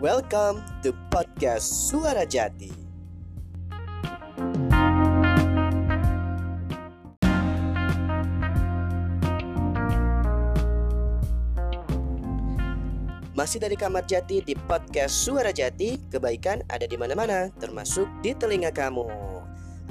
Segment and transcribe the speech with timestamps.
[0.00, 2.72] Welcome to podcast Suara Jati.
[13.36, 18.72] Masih dari kamar Jati di podcast Suara Jati, kebaikan ada di mana-mana, termasuk di telinga
[18.72, 19.04] kamu.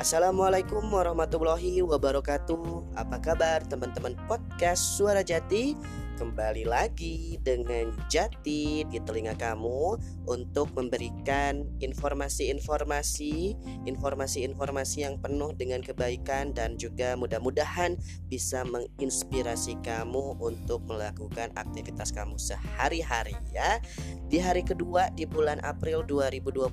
[0.02, 2.98] Assalamualaikum warahmatullahi wabarakatuh.
[2.98, 5.78] Apa kabar teman-teman podcast Suara Jati?
[6.20, 9.96] Kembali lagi dengan Jati di telinga kamu
[10.28, 13.56] untuk memberikan informasi-informasi,
[13.88, 17.96] informasi-informasi yang penuh dengan kebaikan dan juga mudah-mudahan
[18.28, 23.80] bisa menginspirasi kamu untuk melakukan aktivitas kamu sehari-hari ya.
[24.28, 26.68] Di hari kedua di bulan April 2020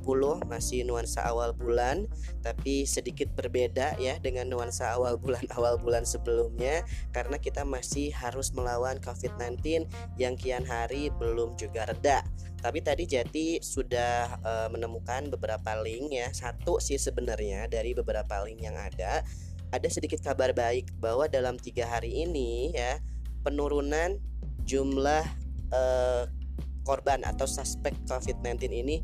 [0.51, 2.11] masih nuansa awal bulan
[2.43, 6.83] tapi sedikit berbeda ya dengan nuansa awal bulan awal bulan sebelumnya
[7.15, 9.85] karena kita masih harus melawan COVID COVID-19
[10.17, 12.25] yang kian hari belum juga reda.
[12.65, 16.33] Tapi tadi Jati sudah e, menemukan beberapa link ya.
[16.33, 19.23] Satu sih sebenarnya dari beberapa link yang ada,
[19.71, 22.99] ada sedikit kabar baik bahwa dalam tiga hari ini ya
[23.45, 24.19] penurunan
[24.65, 25.23] jumlah
[25.71, 25.81] e,
[26.83, 28.97] korban atau suspek COVID-19 ini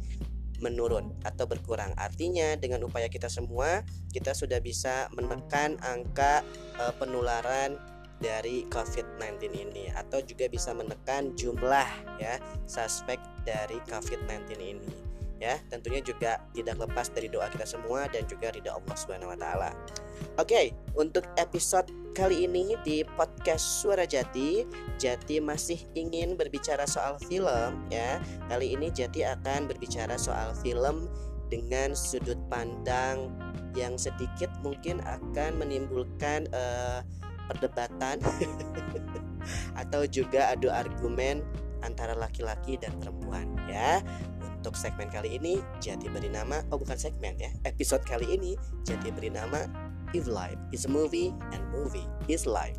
[0.59, 1.93] menurun atau berkurang.
[1.99, 6.43] Artinya dengan upaya kita semua kita sudah bisa menekan angka
[6.79, 7.92] e, penularan
[8.23, 11.91] dari COVID-19 ini atau juga bisa menekan jumlah
[12.23, 12.39] ya
[12.71, 18.55] suspek dari COVID-19 ini ya tentunya juga tidak lepas dari doa kita semua dan juga
[18.55, 19.71] ridha Allah Subhanahu wa taala.
[20.39, 24.63] Oke, untuk episode kali ini di podcast Suara Jati,
[25.03, 28.23] Jati masih ingin berbicara soal film ya.
[28.47, 31.11] Kali ini Jati akan berbicara soal film
[31.51, 33.35] dengan sudut pandang
[33.75, 37.03] yang sedikit mungkin akan menimbulkan uh,
[37.51, 38.21] perdebatan
[39.83, 41.43] atau juga adu argumen
[41.83, 44.01] antara laki-laki dan perempuan ya.
[44.63, 47.51] Untuk segmen kali ini Jati beri nama oh bukan segmen ya.
[47.67, 48.55] Episode kali ini
[48.87, 49.67] Jati beri nama
[50.15, 52.79] If Life is a Movie and Movie is Life.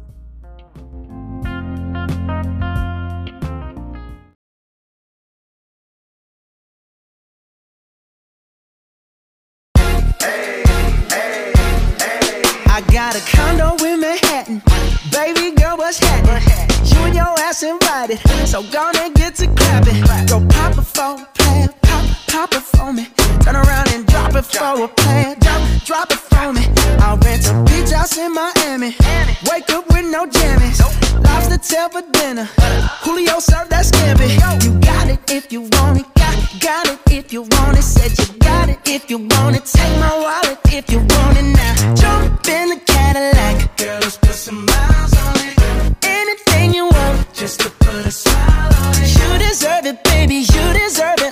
[18.53, 20.03] So gonna get to clapping.
[20.27, 21.69] Go pop it for a plan.
[21.81, 23.07] Pop, pop it for me.
[23.41, 25.39] Turn around and drop it for a plan.
[25.39, 26.61] Drop, drop it for me.
[26.99, 28.95] I'll rent a beach house in Miami.
[29.49, 30.79] Wake up with no jammies.
[31.25, 32.47] Lobster tail for dinner.
[33.01, 34.29] Julio served that scampi.
[34.63, 36.05] You got it if you want it.
[36.13, 37.81] Got, got it if you want it.
[37.81, 39.65] Said you got it if you want it.
[39.65, 41.95] Take my wallet if you want it now.
[41.95, 43.77] Jump in the Cadillac.
[43.77, 45.52] Girl, let's put some miles on it.
[47.93, 49.13] Put a smile on it.
[49.17, 50.37] You deserve it, baby.
[50.53, 51.22] You deserve it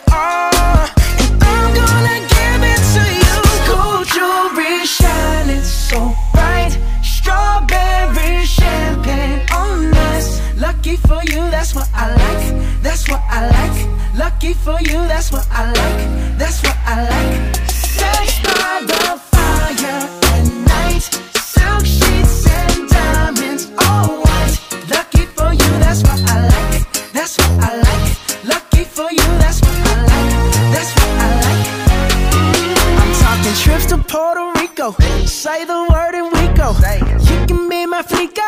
[33.51, 34.91] I'm trips to Puerto Rico.
[35.25, 36.71] Say the word and we go.
[36.71, 38.47] You can be my flica.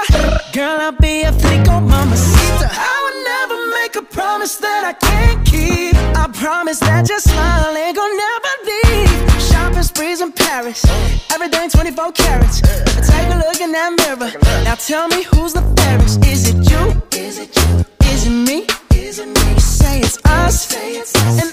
[0.54, 2.70] Girl, I'll be a flico, mamacita.
[2.72, 5.94] I would never make a promise that I can't keep.
[6.16, 9.42] I promise that your smile ain't gonna never leave.
[9.42, 10.86] Shopping sprees in Paris.
[11.34, 12.62] Everything 24 carats.
[12.62, 14.32] Take a look in that mirror.
[14.64, 16.26] Now tell me who's the fairest.
[16.26, 17.02] Is it you?
[17.12, 17.86] Is it you?
[18.08, 18.68] Is it me?
[18.96, 19.60] Is it me?
[19.60, 20.68] Say it's us.
[20.68, 21.53] Say it's us.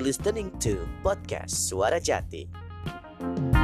[0.00, 3.57] Listening to podcast Suara Jati.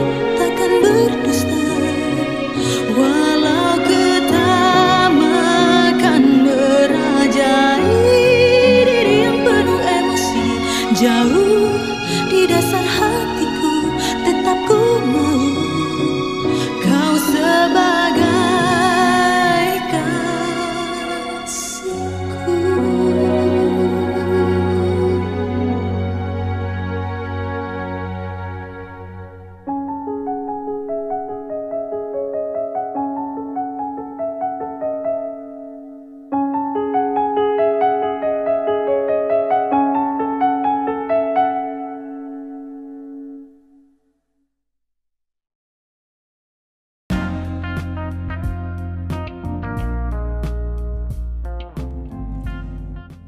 [0.00, 0.39] Thank you.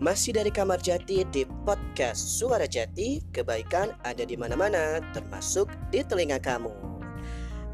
[0.02, 6.42] Masih dari Kamar Jati di podcast Suara Jati, kebaikan ada di mana-mana, termasuk di telinga
[6.42, 6.74] kamu.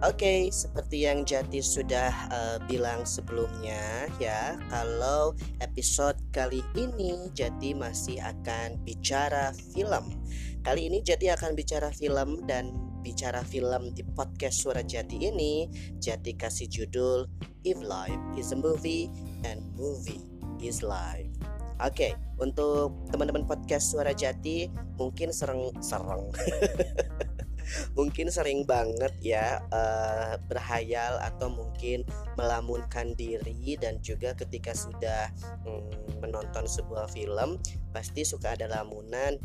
[0.05, 5.33] Oke, seperti yang Jati sudah eh, bilang sebelumnya ya, kalau
[5.65, 10.13] episode kali ini Jati masih akan bicara film.
[10.61, 15.65] Kali ini Jati akan bicara film dan bicara film di podcast Suara Jati ini
[15.97, 17.25] Jati kasih judul
[17.65, 19.09] If Life is a Movie
[19.49, 20.29] and Movie
[20.61, 21.38] is Life.
[21.79, 22.11] Oke,
[22.43, 24.67] untuk teman-teman podcast Suara Jati
[24.99, 26.27] mungkin sereng sereng.
[27.99, 32.03] mungkin sering banget ya eh, berhayal atau mungkin
[32.35, 35.31] melamunkan diri dan juga ketika sudah
[35.63, 37.63] mm, menonton sebuah film
[37.95, 39.39] pasti suka ada lamunan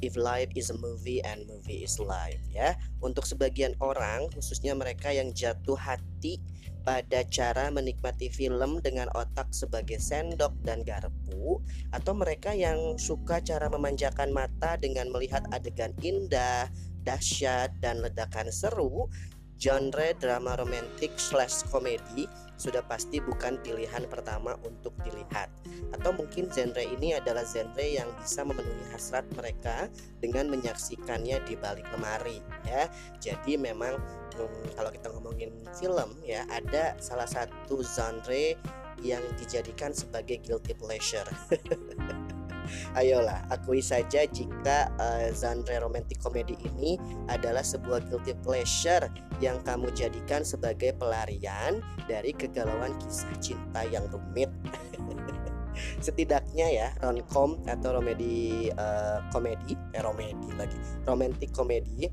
[0.00, 2.80] if life is a movie and movie is life ya.
[3.04, 6.40] Untuk sebagian orang khususnya mereka yang jatuh hati
[6.88, 11.60] pada cara menikmati film dengan otak sebagai sendok dan garpu
[11.92, 16.72] atau mereka yang suka cara memanjakan mata dengan melihat adegan indah,
[17.04, 19.04] dahsyat dan ledakan seru,
[19.60, 22.24] genre drama romantik slash komedi
[22.58, 25.48] sudah pasti bukan pilihan pertama untuk dilihat.
[25.94, 29.86] Atau mungkin genre ini adalah genre yang bisa memenuhi hasrat mereka
[30.18, 32.90] dengan menyaksikannya di balik lemari ya.
[33.22, 33.96] Jadi memang
[34.36, 38.58] hmm, kalau kita ngomongin film ya ada salah satu genre
[38.98, 41.30] yang dijadikan sebagai guilty pleasure
[42.96, 46.96] Ayolah, akui saja jika uh, genre romantic comedy ini
[47.28, 49.06] adalah sebuah guilty pleasure
[49.38, 54.50] yang kamu jadikan sebagai pelarian dari kegalauan kisah cinta yang rumit.
[56.04, 62.10] Setidaknya ya, romcom atau romedi uh, komedi, eh romedi lagi, romantic komedi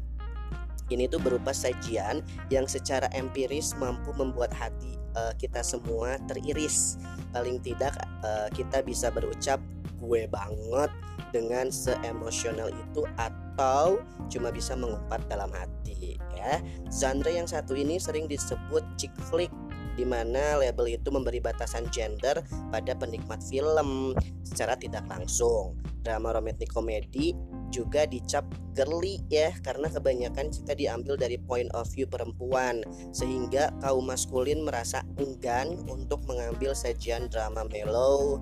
[0.93, 2.21] ini tuh berupa sajian
[2.53, 7.01] yang secara empiris mampu membuat hati uh, kita semua teriris.
[7.33, 9.57] Paling tidak uh, kita bisa berucap
[9.99, 10.91] gue banget
[11.31, 13.99] dengan seemosional itu atau
[14.31, 16.59] cuma bisa mengumpat dalam hati ya.
[16.91, 19.51] Genre yang satu ini sering disebut chick flick
[19.95, 24.11] di mana label itu memberi batasan gender pada penikmat film
[24.43, 25.79] secara tidak langsung.
[26.03, 27.33] Drama romantic komedi
[27.75, 32.79] juga dicap girly ya karena kebanyakan kita diambil dari point of view perempuan.
[33.11, 38.39] Sehingga kaum maskulin merasa enggan untuk mengambil sajian drama mellow,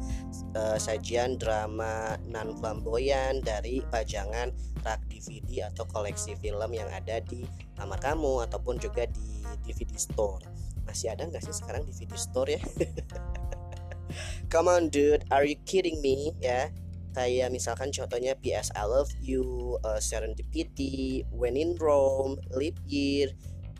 [0.54, 4.54] uh, sajian drama non flamboyan dari pajangan
[4.86, 7.42] rak DVD atau koleksi film yang ada di
[7.74, 10.46] kamar kamu ataupun juga di DVD store.
[10.86, 12.62] Masih ada nggak sih sekarang video store ya?
[14.52, 16.38] Come on dude are you kidding me?
[16.38, 16.70] Ya
[17.14, 23.32] kayak misalkan contohnya PS I Love You, uh, Serendipity, When in Rome, Leap Year,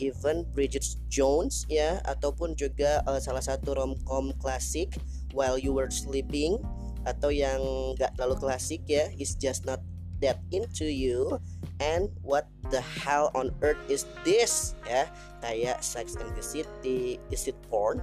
[0.02, 4.98] even Bridget Jones ya ataupun juga uh, salah satu romcom klasik
[5.34, 6.62] While You Were Sleeping
[7.04, 7.60] atau yang
[8.00, 9.84] gak terlalu klasik ya Is Just Not
[10.24, 11.38] That Into You
[11.84, 15.10] and What the hell on earth is this ya
[15.44, 18.00] kayak Sex and the City is it porn?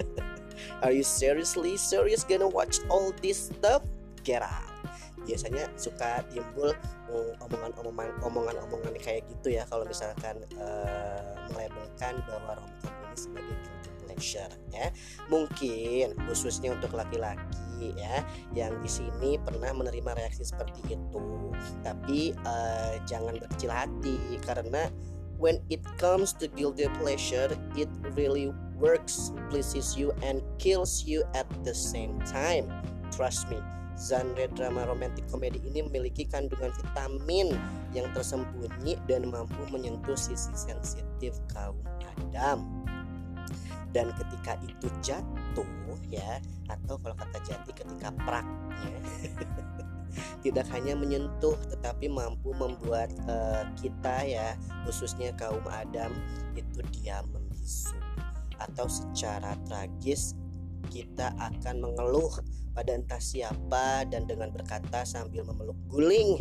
[0.82, 3.84] Are you seriously serious gonna watch all this stuff
[4.42, 4.74] out
[5.24, 6.72] biasanya suka timbul
[7.40, 11.34] omongan-omongan omongan-omongan kayak gitu ya kalau misalkan uh,
[12.28, 14.86] bahwa romcom ini sebagai guilty pleasure ya.
[15.32, 21.54] Mungkin khususnya untuk laki-laki ya yang di sini pernah menerima reaksi seperti itu.
[21.86, 24.90] Tapi uh, jangan berkecil hati karena
[25.40, 31.46] when it comes to guilty pleasure it really works pleases you and kills you at
[31.62, 32.68] the same time.
[33.14, 33.62] Trust me
[33.94, 37.54] genre drama romantic komedi ini memiliki kandungan vitamin
[37.94, 42.66] yang tersembunyi dan mampu menyentuh sisi sensitif kaum Adam.
[43.94, 45.70] Dan ketika itu jatuh
[46.10, 48.98] ya, atau kalau kata Jati ketika praknya
[50.44, 54.54] tidak hanya menyentuh tetapi mampu membuat uh, kita ya
[54.86, 56.12] khususnya kaum Adam
[56.54, 57.96] itu dia membisu
[58.60, 60.38] atau secara tragis
[60.92, 62.30] kita akan mengeluh
[62.74, 66.36] pada entah siapa dan dengan berkata sambil memeluk guling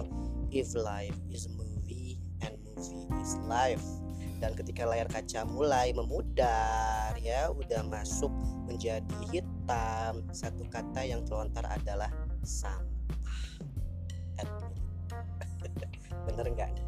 [0.50, 3.86] if life is movie and movie is life.
[4.42, 8.34] Dan ketika layar kaca mulai memudar ya udah masuk
[8.68, 10.26] menjadi hitam.
[10.36, 12.12] Satu kata yang terlontar adalah
[12.44, 12.84] sampah.
[16.28, 16.86] Bener nggak nih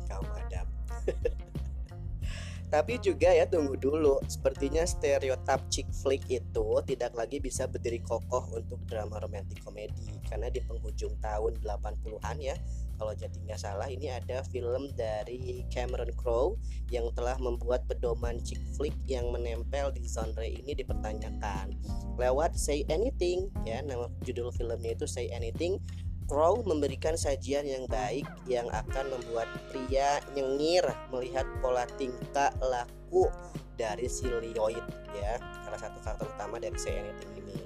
[2.75, 8.51] Tapi juga ya tunggu dulu, sepertinya stereotip chick flick itu tidak lagi bisa berdiri kokoh
[8.51, 10.11] untuk drama romantic komedi.
[10.27, 12.59] Karena di penghujung tahun 80-an ya
[12.99, 16.55] kalau jadi nggak salah ini ada film dari Cameron Crowe
[16.91, 21.75] yang telah membuat pedoman chick flick yang menempel di genre ini dipertanyakan.
[22.15, 25.79] Lewat Say Anything ya nama judul filmnya itu Say Anything
[26.25, 30.81] Crow memberikan sajian yang baik yang akan membuat pria nyengir
[31.13, 33.29] melihat pola tingkah laku
[33.77, 34.81] dari si Lloyd
[35.13, 35.37] ya.
[35.61, 37.57] Salah satu karakter utama dari Say ini.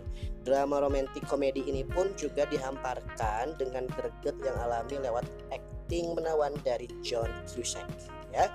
[0.44, 6.92] Drama romantik komedi ini pun juga dihamparkan dengan greget yang alami lewat acting menawan dari
[7.00, 7.88] John Cusack
[8.36, 8.52] ya.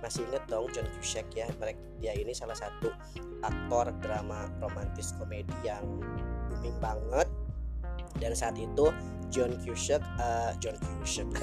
[0.00, 1.50] Masih inget dong John Cusack ya?
[1.60, 2.88] Mereka dia ini salah satu
[3.44, 5.84] aktor drama romantis komedi yang
[6.48, 7.28] booming banget
[8.18, 8.90] dan saat itu
[9.32, 11.28] John Cusack uh, John Cusack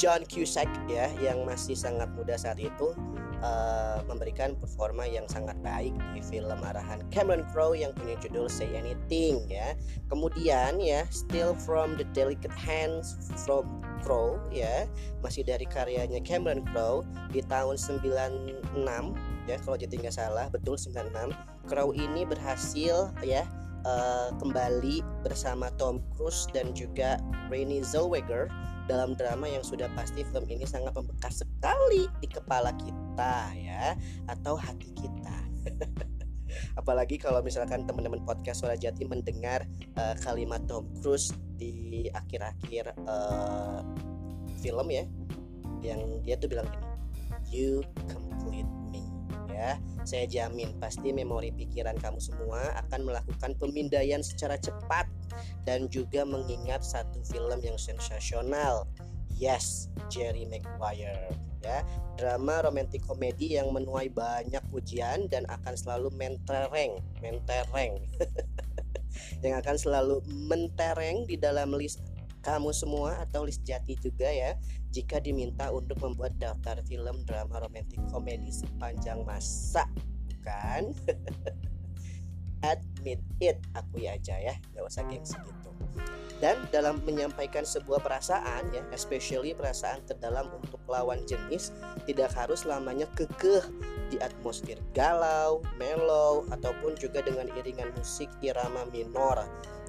[0.00, 2.96] John Cusack ya yang masih sangat muda saat itu
[3.44, 8.72] uh, memberikan performa yang sangat baik di film arahan Cameron Crowe yang punya judul Say
[8.72, 9.76] Anything ya.
[10.08, 13.04] Kemudian ya Still from the Delicate Hands
[13.44, 13.66] from
[14.00, 14.88] Crowe ya,
[15.20, 18.80] masih dari karyanya Cameron Crowe di tahun 96
[19.44, 21.34] ya kalau jadi nggak salah betul 96
[21.68, 23.44] Crowe ini berhasil ya
[23.84, 28.48] uh, kembali bersama Tom Cruise dan juga Renée Zellweger
[28.90, 33.94] dalam drama yang sudah pasti film ini sangat membekas sekali di kepala kita ya
[34.26, 35.36] atau hati kita.
[36.80, 39.62] Apalagi kalau misalkan teman-teman podcast Suara Jati mendengar
[39.94, 43.86] uh, kalimat Tom Cruise di akhir-akhir uh,
[44.58, 45.04] film ya,
[45.86, 46.88] yang dia tuh bilang gini,
[47.54, 48.29] "You complete me."
[49.60, 49.76] Ya,
[50.08, 55.04] saya jamin pasti memori pikiran kamu semua akan melakukan pemindaian secara cepat
[55.68, 58.88] dan juga mengingat satu film yang sensasional.
[59.36, 61.84] Yes, Jerry Maguire ya.
[62.16, 68.00] Drama romantis komedi yang menuai banyak pujian dan akan selalu mentereng mentereng.
[69.42, 71.98] Yang akan selalu mentereng di dalam list
[72.40, 74.56] kamu semua atau list jati juga ya
[74.90, 79.86] jika diminta untuk membuat daftar film drama romantis komedi sepanjang masa
[80.28, 80.92] bukan?
[82.70, 85.70] Admit it akui aja ya nggak usah gengsi gitu
[86.40, 91.72] dan dalam menyampaikan sebuah perasaan ya especially perasaan terdalam untuk lawan jenis
[92.08, 93.64] tidak harus lamanya kekeh
[94.10, 99.44] di atmosfer galau, mellow ataupun juga dengan iringan musik irama minor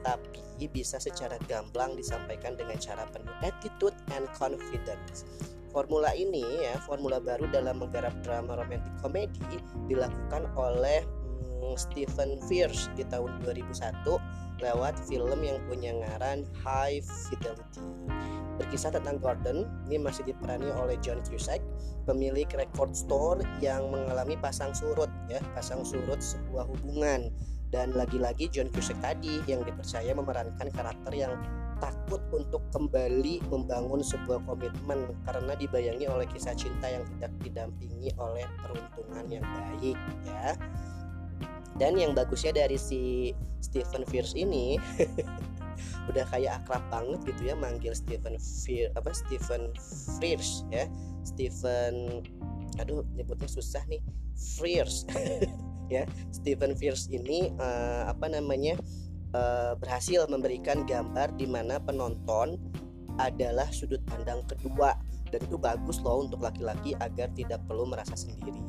[0.05, 5.25] tapi bisa secara gamblang disampaikan dengan cara penuh attitude and confidence
[5.71, 9.39] Formula ini ya, formula baru dalam menggarap drama romantic komedi
[9.87, 10.99] dilakukan oleh
[11.79, 14.03] Stephen Fierce di tahun 2001
[14.59, 17.87] lewat film yang punya ngaran High Fidelity.
[18.59, 21.63] Berkisah tentang Gordon, ini masih diperani oleh John Cusack,
[22.03, 27.31] pemilik record store yang mengalami pasang surut ya, pasang surut sebuah hubungan.
[27.71, 31.39] Dan lagi-lagi John Cusack tadi yang dipercaya memerankan karakter yang
[31.81, 38.45] takut untuk kembali membangun sebuah komitmen karena dibayangi oleh kisah cinta yang tidak didampingi oleh
[38.61, 40.53] peruntungan yang baik ya.
[41.79, 44.77] Dan yang bagusnya dari si Stephen Fierce ini
[46.11, 49.73] udah kayak akrab banget gitu ya manggil Stephen Fierce apa Stephen
[50.21, 50.85] Fierce ya.
[51.25, 52.21] Stephen
[52.79, 54.01] aduh nyebutnya susah nih.
[54.35, 55.07] Fierce.
[55.91, 58.79] Ya Stephen Fierce ini uh, apa namanya
[59.35, 62.55] uh, berhasil memberikan gambar di mana penonton
[63.19, 64.95] adalah sudut pandang kedua.
[65.31, 68.59] Dan itu bagus loh untuk laki-laki agar tidak perlu merasa sendiri.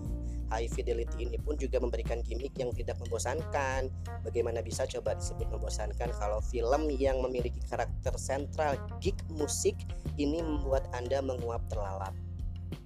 [0.51, 3.91] High fidelity ini pun juga memberikan gimmick yang tidak membosankan.
[4.23, 9.75] Bagaimana bisa coba disebut membosankan kalau film yang memiliki karakter sentral gig musik
[10.21, 12.15] ini membuat Anda menguap terlalap.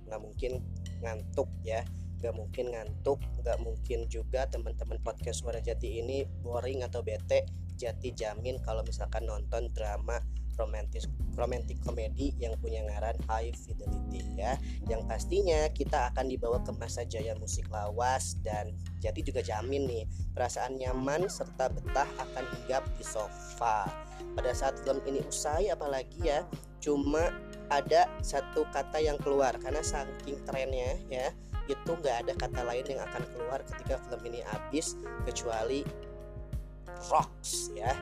[0.08, 0.52] Nggak mungkin
[1.02, 1.84] ngantuk ya.
[2.20, 7.44] Nggak mungkin ngantuk nggak mungkin juga teman-teman podcast suara jati ini boring atau bete.
[7.76, 10.16] Jati jamin kalau misalkan nonton drama
[10.56, 11.04] romantis
[11.36, 14.56] romantic komedi yang punya ngaran High Fidelity ya.
[14.88, 18.72] Yang pastinya kita akan dibawa ke masa jaya musik lawas dan
[19.04, 23.84] jadi juga jamin nih perasaan nyaman serta betah akan hinggap di sofa.
[24.32, 26.44] Pada saat film ini usai apalagi ya
[26.80, 27.32] cuma
[27.70, 31.32] ada satu kata yang keluar karena saking trennya ya
[31.66, 34.94] itu nggak ada kata lain yang akan keluar ketika film ini habis
[35.26, 35.82] kecuali
[37.10, 37.92] rocks ya.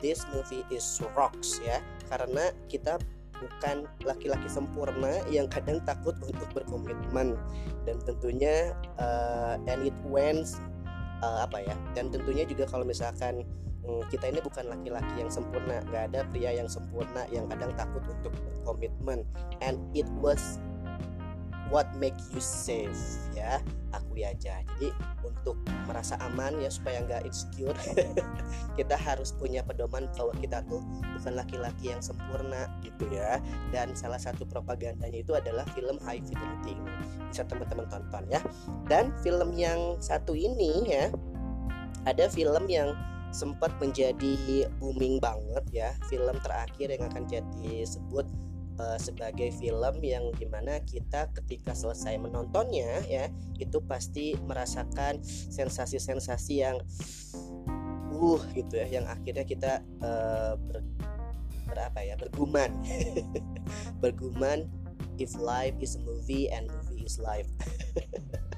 [0.00, 2.96] This movie is rocks ya karena kita
[3.36, 7.36] bukan laki-laki sempurna yang kadang takut untuk berkomitmen.
[7.84, 10.56] Dan tentunya uh, and it went
[11.20, 13.44] uh, apa ya dan tentunya juga kalau misalkan
[14.10, 15.80] kita ini bukan laki-laki yang sempurna.
[15.88, 19.24] Nggak ada pria yang sempurna yang kadang takut untuk berkomitmen
[19.64, 20.60] and it was
[21.70, 22.98] what make you safe
[23.32, 23.62] ya.
[23.90, 24.62] Akui aja.
[24.76, 24.94] Jadi
[25.26, 27.74] untuk merasa aman ya supaya nggak insecure
[28.78, 30.82] kita harus punya pedoman bahwa kita tuh
[31.18, 33.38] bukan laki-laki yang sempurna gitu ya.
[33.74, 36.92] Dan salah satu propagandanya itu adalah film High Fidelity ini.
[37.30, 38.42] Bisa teman-teman tonton ya.
[38.90, 41.10] Dan film yang satu ini ya
[42.08, 42.96] ada film yang
[43.30, 48.26] sempat menjadi booming banget ya film terakhir yang akan jadi sebut
[48.80, 53.28] uh, sebagai film yang di mana kita ketika selesai menontonnya ya
[53.60, 56.76] itu pasti merasakan sensasi-sensasi yang
[58.20, 59.72] uh gitu ya yang akhirnya kita
[60.04, 60.82] uh, ber,
[61.70, 62.70] berapa ya berguman
[64.02, 64.66] berguman
[65.20, 67.48] if life is a movie and movie is life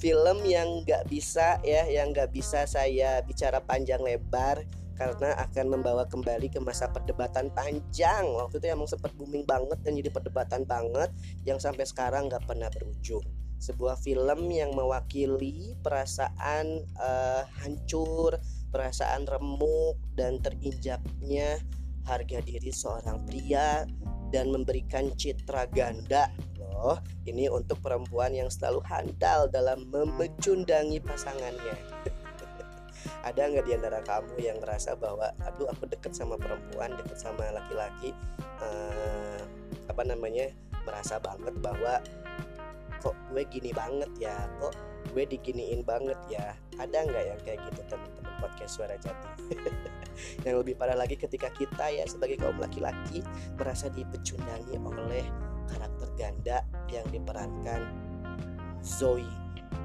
[0.00, 4.64] film yang nggak bisa ya yang nggak bisa saya bicara panjang lebar
[4.96, 8.22] karena akan membawa kembali ke masa perdebatan panjang.
[8.22, 11.10] Waktu itu emang sempat booming banget dan jadi perdebatan banget
[11.42, 13.24] yang sampai sekarang nggak pernah berujung.
[13.62, 18.38] Sebuah film yang mewakili perasaan uh, hancur,
[18.74, 21.62] perasaan remuk dan terinjaknya
[22.02, 23.86] harga diri seorang pria
[24.34, 26.26] dan memberikan citra ganda
[26.72, 26.98] loh.
[27.28, 31.76] Ini untuk perempuan yang selalu handal dalam memecundangi pasangannya.
[33.28, 37.54] Ada nggak di antara kamu yang merasa bahwa aduh aku deket sama perempuan, deket sama
[37.54, 38.10] laki-laki,
[38.58, 39.38] uh,
[39.86, 40.50] apa namanya
[40.82, 42.02] merasa banget bahwa
[42.98, 44.74] kok gue gini banget ya, kok
[45.14, 46.54] gue diginiin banget ya.
[46.78, 49.54] Ada nggak yang kayak gitu teman-teman podcast suara jati?
[50.46, 53.22] yang lebih parah lagi ketika kita ya sebagai kaum laki-laki
[53.58, 56.58] merasa dipecundangi oleh karakter ganda
[56.90, 57.88] yang diperankan
[58.82, 59.26] Zoe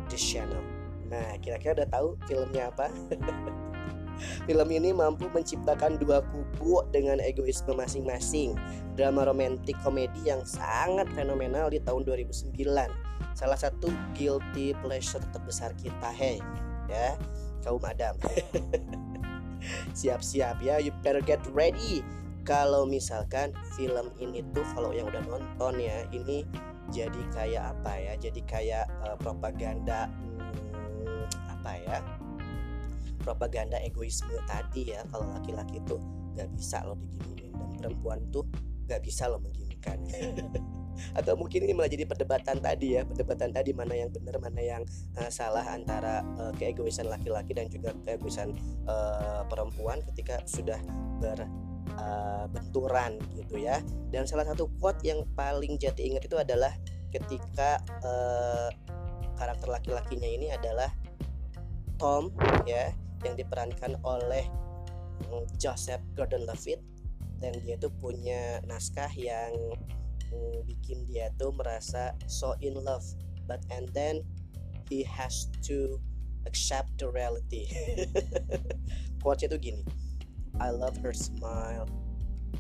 [0.10, 0.62] Deschanel.
[1.08, 2.92] Nah, kira-kira udah tahu filmnya apa?
[4.50, 8.58] Film ini mampu menciptakan dua kubu dengan egoisme masing-masing.
[8.98, 12.58] Drama romantik komedi yang sangat fenomenal di tahun 2009.
[13.38, 16.42] Salah satu guilty pleasure terbesar kita, hey,
[16.90, 17.14] ya,
[17.62, 18.18] kaum Adam.
[19.94, 22.06] siap-siap ya you better get ready
[22.48, 26.48] kalau misalkan film ini tuh kalau yang udah nonton ya ini
[26.88, 28.14] jadi kayak apa ya?
[28.16, 32.00] Jadi kayak uh, propaganda hmm, apa ya?
[33.20, 36.00] Propaganda egoisme tadi ya kalau laki-laki tuh
[36.40, 38.48] nggak bisa loh diginiin dan perempuan tuh
[38.88, 40.00] nggak bisa loh mengginikan.
[41.20, 44.82] Atau mungkin ini malah jadi perdebatan tadi ya perdebatan tadi mana yang benar mana yang
[45.20, 48.56] uh, salah antara uh, keegoisan laki-laki dan juga keegoisan
[48.88, 50.80] uh, perempuan ketika sudah
[51.20, 53.80] ber uh, benturan gitu ya.
[54.12, 56.74] Dan salah satu quote yang paling jati ingat itu adalah
[57.14, 58.70] ketika uh,
[59.40, 60.92] karakter laki-lakinya ini adalah
[61.98, 62.30] Tom
[62.68, 62.92] ya
[63.26, 64.46] yang diperankan oleh
[65.32, 66.82] mm, Joseph Gordon-Levitt.
[67.38, 69.54] Dan dia itu punya naskah yang
[70.68, 73.06] bikin dia tuh merasa so in love.
[73.48, 74.26] But and then
[74.92, 76.02] he has to
[76.50, 77.70] accept the reality.
[79.22, 80.07] Quote itu gini
[80.60, 81.88] I love her smile.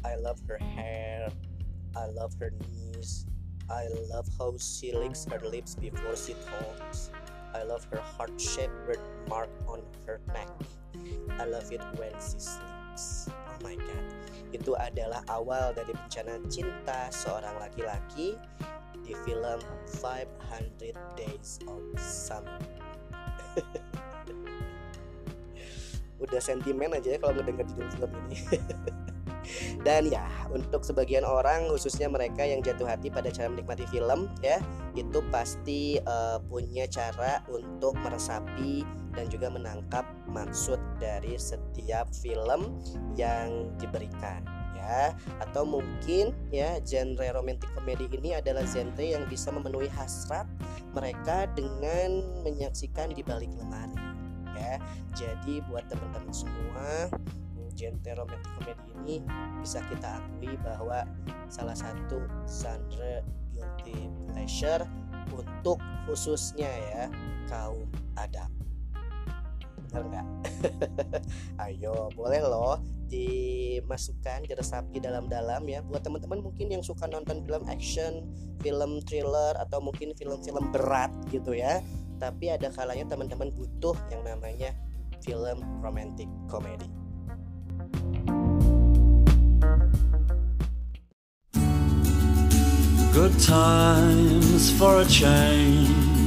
[0.05, 1.29] I love her hair.
[1.95, 3.25] I love her knees.
[3.69, 7.11] I love how she licks her lips before she talks.
[7.53, 10.49] I love her heart-shaped birthmark on her neck.
[11.39, 13.29] I love it when she sleeps.
[13.29, 14.05] Oh my god.
[14.53, 18.37] Itu adalah awal dari bencana cinta seorang laki-laki
[19.01, 19.59] di film
[19.99, 22.61] 500 Days of Summer.
[26.17, 28.37] Udah sentimen aja ya kalau ngedenger judul film ini.
[29.85, 34.59] Dan ya, untuk sebagian orang khususnya mereka yang jatuh hati pada cara menikmati film ya,
[34.91, 38.83] itu pasti uh, punya cara untuk meresapi
[39.15, 42.77] dan juga menangkap maksud dari setiap film
[43.17, 44.45] yang diberikan
[44.77, 50.45] ya atau mungkin ya genre romantic comedy ini adalah genre yang bisa memenuhi hasrat
[50.93, 54.06] mereka dengan menyaksikan di balik lemari
[54.57, 54.75] ya.
[55.13, 57.09] Jadi buat teman-teman semua
[57.77, 59.15] genre romantic comedy ini
[59.61, 61.05] bisa kita akui bahwa
[61.45, 63.21] salah satu genre
[63.53, 64.81] guilty pleasure
[65.29, 65.77] untuk
[66.09, 67.05] khususnya ya
[67.45, 67.85] kaum
[68.17, 68.49] Adam
[69.87, 70.27] bener nggak?
[71.63, 75.79] Ayo boleh loh dimasukkan diresapi dalam-dalam ya.
[75.79, 78.27] Buat teman-teman mungkin yang suka nonton film action
[78.59, 81.79] film thriller atau mungkin film-film berat gitu ya
[82.17, 84.73] tapi ada kalanya teman-teman butuh yang namanya
[85.21, 86.89] film romantic comedy
[93.17, 96.17] Good times for a change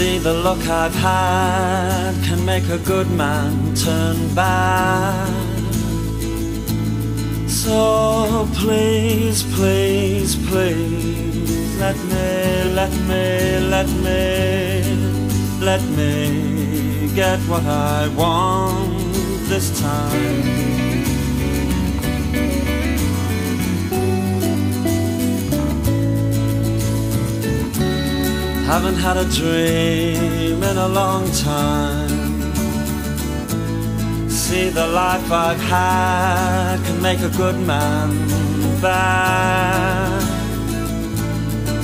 [0.00, 5.28] see the look I've had can make a good man turn bad.
[7.46, 14.20] So please, please, please, let me, let me, let me,
[15.60, 19.14] let me get what I want
[19.48, 20.42] this time.
[28.66, 32.30] Haven't had a dream in a long time.
[34.28, 38.10] See, the life I've had can make a good man
[38.80, 40.29] bad.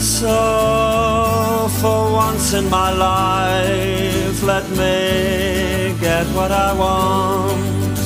[0.07, 7.99] So, for once in my life, let me get what I want.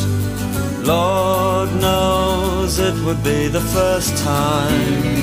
[0.86, 5.20] Lord knows it would be the first time.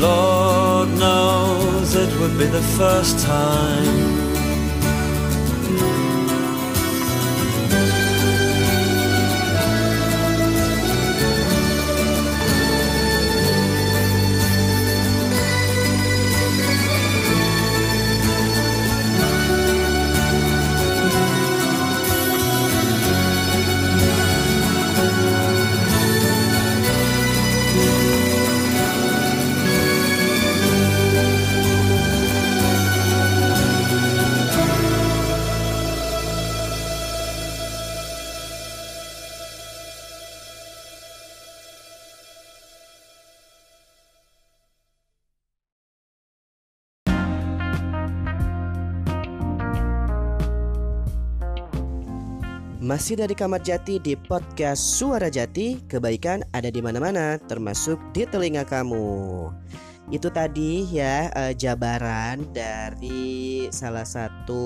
[0.00, 4.31] Lord knows it would be the first time.
[53.02, 58.62] Masih dari Kamar Jati di podcast Suara Jati, kebaikan ada di mana-mana, termasuk di telinga
[58.62, 59.50] kamu.
[60.14, 64.62] Itu tadi ya uh, jabaran dari salah satu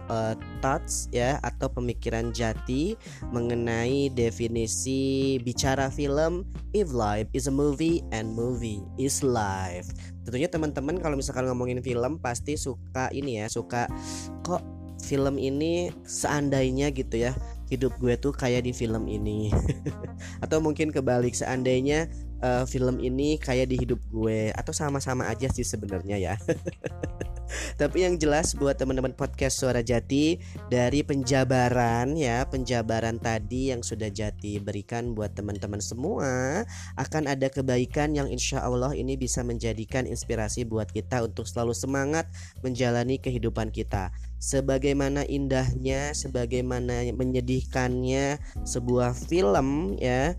[0.00, 0.32] uh,
[0.64, 2.96] thoughts ya atau pemikiran Jati
[3.28, 9.92] mengenai definisi bicara film if life is a movie and movie is life.
[10.24, 13.92] Tentunya teman-teman kalau misalkan ngomongin film pasti suka ini ya, suka
[14.40, 14.64] kok
[15.04, 17.36] film ini seandainya gitu ya
[17.72, 19.52] hidup gue tuh kayak di film ini.
[20.44, 22.08] Atau mungkin kebalik seandainya
[22.44, 26.34] uh, film ini kayak di hidup gue atau sama-sama aja sih sebenarnya ya.
[27.80, 30.40] Tapi yang jelas buat teman-teman podcast Suara Jati
[30.72, 36.64] dari penjabaran ya, penjabaran tadi yang sudah Jati berikan buat teman-teman semua
[36.98, 42.26] akan ada kebaikan yang insya Allah ini bisa menjadikan inspirasi buat kita untuk selalu semangat
[42.64, 44.10] menjalani kehidupan kita
[44.44, 48.36] sebagaimana indahnya, sebagaimana menyedihkannya
[48.68, 50.36] sebuah film ya,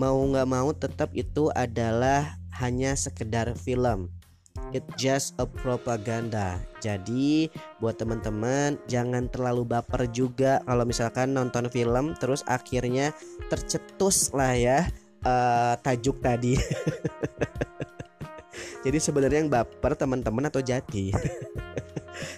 [0.00, 4.08] mau nggak mau tetap itu adalah hanya sekedar film.
[4.72, 6.56] It just a propaganda.
[6.80, 13.12] Jadi buat teman-teman jangan terlalu baper juga kalau misalkan nonton film terus akhirnya
[13.52, 14.78] tercetus lah ya
[15.22, 16.56] uh, tajuk tadi.
[18.84, 21.10] Jadi sebenarnya yang baper teman-teman atau jati.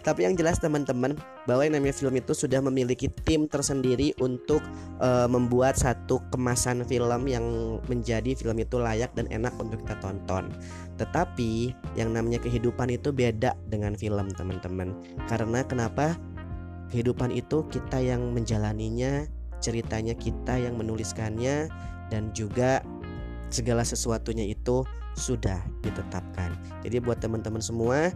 [0.06, 4.64] Tapi yang jelas teman-teman bahwa yang namanya film itu sudah memiliki tim tersendiri untuk
[5.00, 7.44] uh, membuat satu kemasan film yang
[7.86, 10.52] menjadi film itu layak dan enak untuk kita tonton.
[10.96, 14.96] Tetapi yang namanya kehidupan itu beda dengan film teman-teman.
[15.28, 16.16] Karena kenapa?
[16.86, 19.26] Kehidupan itu kita yang menjalaninya,
[19.58, 21.66] ceritanya kita yang menuliskannya
[22.14, 22.78] dan juga
[23.50, 24.86] segala sesuatunya itu
[25.16, 26.52] sudah ditetapkan.
[26.84, 28.12] Jadi buat teman-teman semua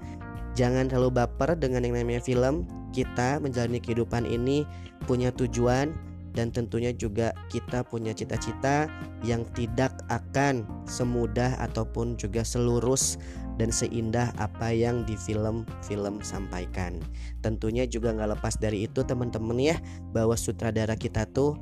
[0.58, 2.66] Jangan terlalu baper dengan yang namanya film.
[2.90, 4.66] Kita menjalani kehidupan ini
[5.06, 5.94] punya tujuan
[6.34, 8.86] dan tentunya juga kita punya cita-cita
[9.26, 13.18] yang tidak akan semudah ataupun juga selurus
[13.58, 16.96] dan seindah apa yang di film-film sampaikan.
[17.44, 19.76] Tentunya juga nggak lepas dari itu teman-teman ya
[20.14, 21.58] bahwa sutradara kita tuh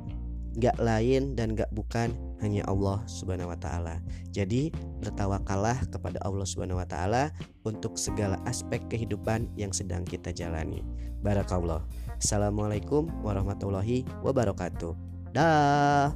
[0.59, 2.11] nggak lain dan nggak bukan
[2.43, 4.03] hanya Allah Subhanahu wa taala.
[4.35, 7.31] Jadi, bertawakallah kepada Allah Subhanahu wa taala
[7.63, 10.83] untuk segala aspek kehidupan yang sedang kita jalani.
[11.23, 11.83] Barakallah.
[12.19, 14.93] Assalamualaikum warahmatullahi wabarakatuh.
[15.31, 16.11] Dah.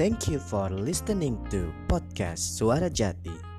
[0.00, 3.49] Thank you for listening to podcast Suara Jati.